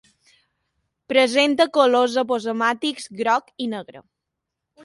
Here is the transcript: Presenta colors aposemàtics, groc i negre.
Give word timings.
Presenta 1.13 1.69
colors 1.77 2.17
aposemàtics, 2.23 3.09
groc 3.23 3.55
i 3.67 3.73
negre. 3.75 4.07